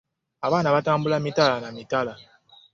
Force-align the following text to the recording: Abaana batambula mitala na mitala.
Abaana 0.45 0.73
batambula 0.75 1.17
mitala 1.25 1.55
na 1.61 1.69
mitala. 1.77 2.13